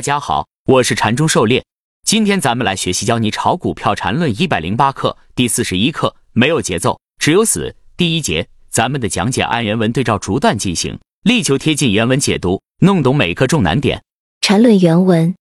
[0.00, 1.62] 大家好，我是禅中狩猎。
[2.06, 7.76] 今天咱们来学习教你炒股票禅论一百零八课第四十一课，没有节奏，只有死。
[7.98, 14.02] 第一节，咱们的讲解按原文对照逐段进行，力求贴近原文解读，弄懂每个重难点。
[14.40, 15.34] 禅论原文：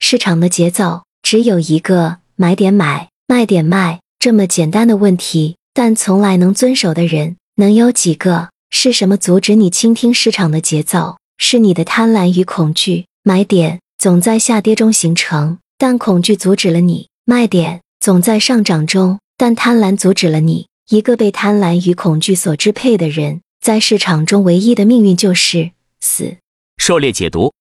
[0.00, 8.50] 市场的节奏只有一个，买点买，卖点卖，这么简单的问题，但从来能遵守的人能有几个？
[8.68, 11.16] 是什么阻止你倾听市场的节奏？
[11.38, 13.06] 是你的贪婪与恐惧。
[13.26, 13.80] 买点。
[14.04, 20.68] 总在下跌中形成，但恐惧阻止了你；卖点总在上涨中，但贪婪阻止了你。
[20.90, 26.36] 一个被贪婪与恐惧所支配的人，在市场中唯一的命运就是死。
[26.76, 27.54] 狩猎解读：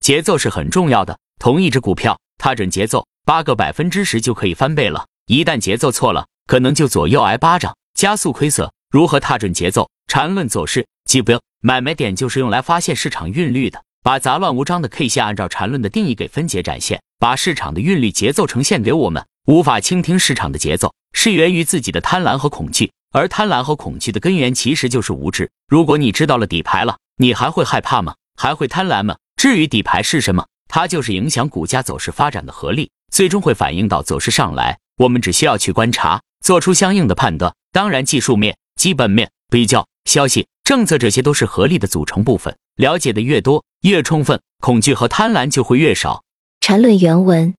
[0.00, 1.16] 节奏是很重要的。
[1.38, 5.06] 同一只股票，踏准节奏，八个百分之十就可以翻倍了。
[5.28, 8.68] 一旦节奏错了，可能就左右挨巴掌，加速亏损。
[8.90, 9.88] 如何踏准节奏？
[10.08, 11.40] 缠论走势，记不？
[11.60, 13.80] 买卖点就是用来发现市场韵律的。
[14.04, 19.24] 把杂乱无章的 K 线按照缠论的定义给分解展现，把市场的韵律节奏呈现给我们。
[19.46, 25.50] 无法倾听市场的节奏，是源于自己的贪婪和恐惧，而贪婪和恐惧的根源其实就是无知。
[25.68, 28.14] 如果你知道了底牌了，你还会害怕吗？
[28.38, 29.16] 还会贪婪吗？
[29.38, 34.78] 至于底牌是什么，它就是影响股价走势发展的合力，最终会反映到走势上来。
[34.98, 37.54] 我们只需要去观察，做出相应的判断。
[37.72, 42.56] 当然，技术面、基本面、比较、消息、政策，这些都是合力的组成部分。
[42.74, 43.64] 了解的越多。
[43.82, 46.24] 越充分，恐惧和贪婪就会越少。
[46.60, 47.54] 缠论原文：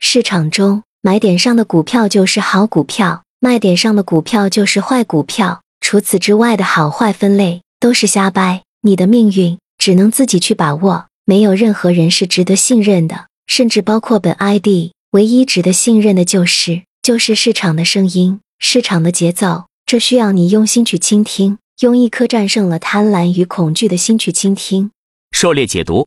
[0.00, 5.62] 市场中买点上的股票就是好股票，卖点上的股票就是坏股票。
[5.80, 8.64] 除此之外的好坏分类都是瞎掰。
[8.82, 14.90] 你的命运只能自己去把握，没有任何人是值得信任的，甚至包括本 ID。
[15.12, 19.67] 唯一值得信任的就是就是市场的声音，市场的节奏。
[19.88, 24.90] 这需要你用心去倾听，用一颗战胜了贪婪与恐惧的心去倾听。
[25.30, 26.06] 狩猎解读：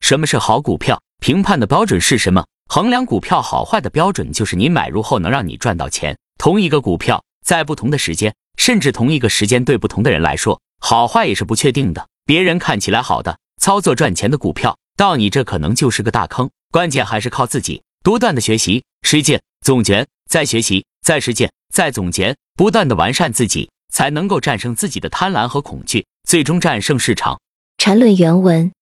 [0.00, 1.00] 什么是好股票？
[1.20, 2.44] 评判的标准是什么？
[2.68, 6.18] 衡量股票好坏的标准就是你买入后能让你赚到钱。
[6.36, 12.06] 同一个股票，在不同的时间，甚至同一个时间，对不同的人来说，好坏也是不确定的。
[12.26, 16.50] 别人看起来好的，操作赚钱的股票，到你这可能就是个大坑。
[16.70, 27.38] 关键还是靠自己，不断的学习、实践、总结，再学习、再实践、再总结，不断的完善自己，才能够战胜自己的贪婪和恐惧，最终战胜市场。
[27.76, 28.72] 缠论原文：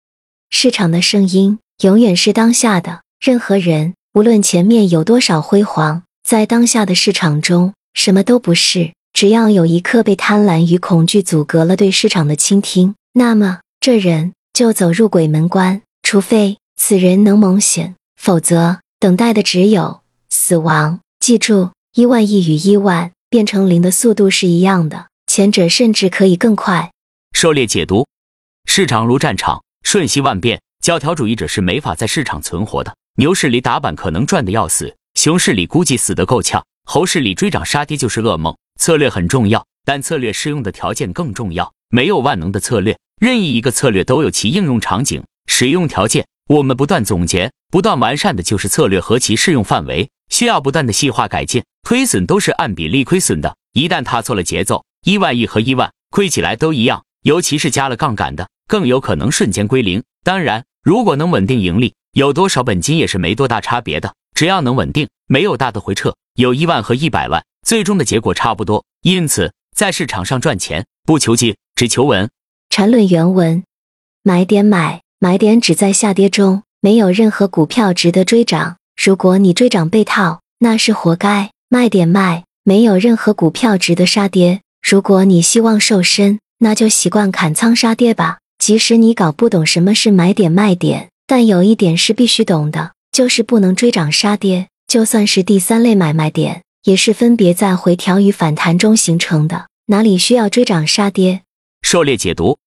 [0.48, 3.02] 市场的声音永远是当下的。
[3.20, 8.92] 任何人，无论前面有多少辉煌，在当下的市场中，什么都不是。
[9.12, 15.82] 只要有一刻被贪婪与恐惧阻隔了对市场的倾听，那么这人就走入鬼门关。
[16.02, 20.00] 除非此人能蒙险，否则等待的只有
[20.30, 21.00] 死亡。
[21.20, 26.90] 记住，一万亿与一万变成零的速度是一样的，前者甚至可以更快。
[27.34, 28.06] 狩猎解读。
[28.64, 30.58] 市场如战场，瞬息万变。
[30.82, 32.96] 教条主义者是没法在市场存活的。
[33.16, 38.56] 牛市里打板可能赚的要死，熊市里估计死得够呛，猴市里追涨杀跌就是噩梦。
[38.80, 41.74] 策略很重要，但策略适用的条件更重要。
[41.90, 46.26] 没有万能的策略，任意一个策略都有其应用场景、使用条件。
[46.48, 51.62] 我们不断总结、不断完善的就是策略和其适用范围，需要不断的细化改进。
[51.82, 58.48] 亏损都是按比例亏损的，一旦踏错了节奏，一万亿和一万亏起来都一样，尤其是加了杠杆的。
[58.68, 60.02] 更有可能瞬间归零。
[60.24, 64.14] 当然，如果能稳定盈利，有多少本金也是没多大差别的。
[64.34, 68.84] 只要能稳定，没有大的回撤，有一万和一百万，最终的结果差不多。
[69.02, 72.30] 因此，在市场上赚钱，不求进，只求稳。
[72.70, 73.64] 缠论原文：
[74.22, 78.78] 买点买，买点只在下跌中，没有任何股票值得追涨。
[78.96, 81.51] 如果你追涨被套，那是活该。
[81.72, 84.60] 卖点卖，没有任何股票值得杀跌。
[84.86, 88.40] 如果你希望瘦身，那就习惯砍仓杀跌吧。
[88.58, 94.68] 即使你搞不懂什么是买点卖点，但有一点是必须懂的，就是不能追涨杀跌。
[94.86, 101.40] 就算是第三类买卖点，也是分别在回调与反弹中形成的，哪里需要追涨杀跌？
[101.80, 102.58] 狩猎解读：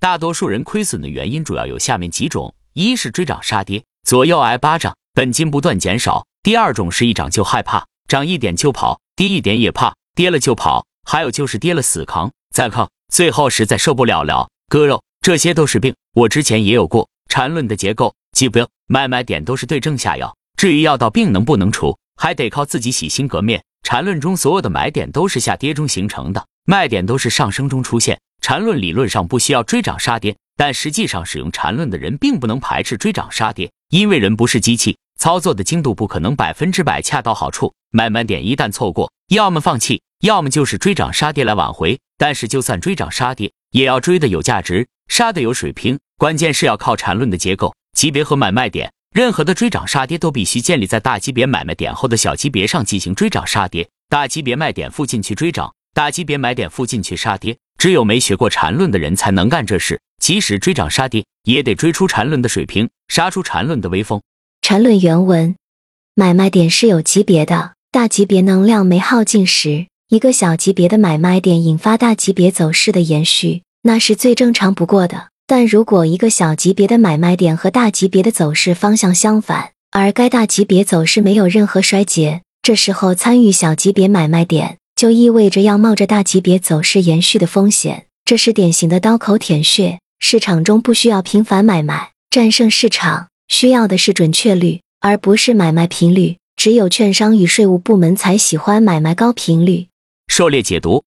[0.00, 15.02] 大多数人亏损的原因主要有下面几种：一是追涨杀跌，左右挨巴掌，本金不断减少；第二种是一涨就害怕，涨一点就跑，跌一点也怕，跌了就跑；还有就是跌了死扛再扛，最后实在受不了了，割肉。
[15.20, 17.08] 这些都是病，我之前也有过。
[17.28, 18.66] 缠论的结构，记不？
[18.86, 20.36] 买卖点都是对症下药。
[20.56, 23.64] 至于药到病能不能除，还得靠自己洗心革面。
[23.82, 28.20] 缠论中所有的买点都是下跌中形成的，卖点都是上升中出现。
[28.40, 37.74] 缠论理论上不需要追涨杀跌，但实际上使用缠论的人并不能排斥追涨杀跌，因为人不是机器，操作的精度不可能百分之百恰到好处。
[37.90, 41.98] 买卖点一旦错过，要么放弃，要么就是追涨杀跌来挽回。
[42.18, 44.86] 但是就算追涨杀跌，也要追的有价值。
[45.08, 57.56] 杀的有水平，关键是要靠缠论的结构、级别和买卖点，任何的追涨杀跌都必须建立在大级别买卖点后的小级别上进行追涨杀跌，大级别卖点附近去追涨，大级别买点附近去杀跌。
[57.78, 64.20] 只有没学过缠论的人才能干这事，即使追涨杀跌，也得追出缠论的水平，杀出缠论的威风。
[64.68, 65.54] 缠论原文：
[66.16, 75.28] 买卖点是有级别的，大级别能量没耗尽时，一个小级别的买卖点引发大级别走势的延续，那是最正常不过的。
[75.46, 88.06] 但如果一个小级别的买卖点和大级别的走势方向相反，而该大级别走势没有任何衰竭，这时候参与小级别买卖点，就意味着要冒着大级别走势延续的风险。
[88.24, 90.00] 这是典型的刀口舔血。
[90.18, 96.36] 市场中不需要频繁买卖战胜市场，需要的是准确率，而不是买卖频率。
[96.56, 99.88] 只有券商与税务部门才喜欢买卖高频率。
[100.28, 101.04] 狩猎解读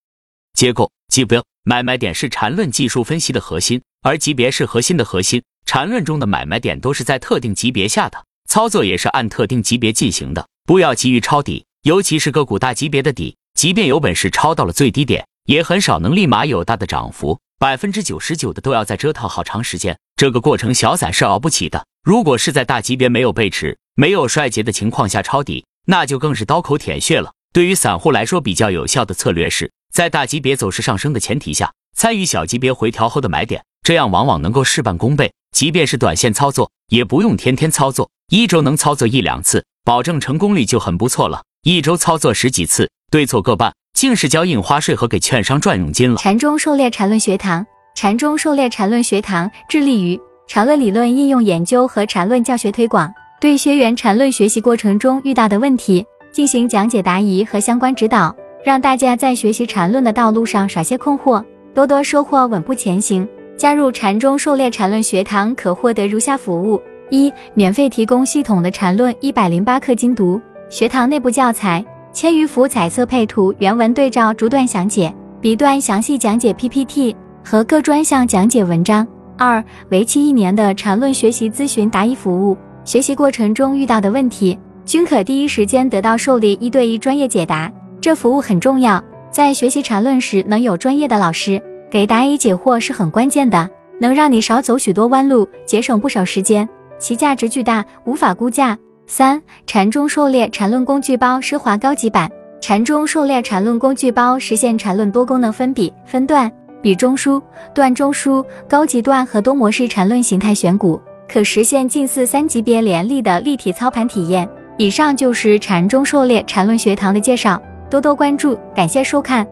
[0.53, 3.81] 结构级别买卖点是缠论技术分析的核心。
[4.01, 10.47] 而级别是核心的核心，缠论中的买卖点都是在特定级别下的，操作也是按特定级别进行的。
[10.65, 19.99] 不要急于抄底，尤其是个股大级别的底，即便有本事抄到了最低点，也很少能立马有大的涨幅，百分之九十九的都要再折腾好长时间。
[20.15, 21.85] 这个过程小散是熬不起的。
[22.05, 27.33] 如果是在大级别没有背驰、没有衰竭的情况下抄底，那就更是刀口舔血了。
[27.51, 33.61] 对于散户来说，比较有效的策略是在大级别走势上升的前提下，参与小级别回调后的买点。
[33.83, 41.43] 这样往往能够事半功倍，即便是短线操作，也不用天天操作，一周能操作一两次，保证成功率就很不错了。
[41.63, 46.15] 一周操作十几次，对错各半，竟是交印花税和给券商赚佣金了。
[46.17, 47.65] 禅中狩猎禅论学堂，
[47.95, 58.33] 禅中狩猎禅论学堂致力于禅论理论应用研究和禅论教学推广，对学员禅论学习过程中遇到的问题进行讲解答疑和相关指导，
[58.63, 61.43] 让大家在学习禅论的道路上少些困惑，
[61.75, 63.27] 多多收获，稳步前行。
[63.57, 70.39] 加入禅中狩猎禅论学堂可获得如下服务：一、免费提供系统的禅论一百零八课精读，
[70.69, 79.05] 学堂内部教材千余幅彩色配图，原文对照逐段详解笔段详细讲解 PPT 和各专项讲解文章；
[79.37, 87.71] 二、为期一年的禅论学习咨询答疑服务，学习过程中遇到的问题均可第一时间得到受理一对一专业解答。
[88.01, 89.01] 这服务很重要，
[89.31, 91.61] 在学习禅论时能有专业的老师。
[91.91, 93.69] 给答疑解惑是很关键的，
[93.99, 96.67] 能让你少走许多弯路，节省不少时间，
[96.99, 98.77] 其价值巨大，无法估价。
[99.11, 102.29] 三、禅中狩猎禅论工具包奢华高级版，
[102.61, 107.41] 禅中狩猎禅论工具包实现禅论多功能分笔、分段、笔中枢、
[107.73, 114.47] 段中枢、高级段和多模式禅论形态选股，可实现近似三级别联立的立体操盘体验。
[114.77, 117.59] 以上就是禅中狩猎禅论学堂的介绍，
[117.89, 119.45] 多多关注，感谢收看。